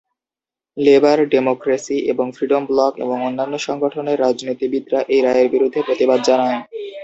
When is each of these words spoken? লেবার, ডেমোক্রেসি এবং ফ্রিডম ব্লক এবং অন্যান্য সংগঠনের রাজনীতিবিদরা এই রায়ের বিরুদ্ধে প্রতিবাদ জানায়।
লেবার, 0.77 1.19
ডেমোক্রেসি 1.29 1.97
এবং 2.11 2.25
ফ্রিডম 2.31 2.63
ব্লক 2.65 2.93
এবং 2.97 3.17
অন্যান্য 3.21 3.55
সংগঠনের 3.67 4.17
রাজনীতিবিদরা 4.19 4.99
এই 5.13 5.21
রায়ের 5.21 5.47
বিরুদ্ধে 5.49 5.79
প্রতিবাদ 5.87 6.19
জানায়। 6.23 6.59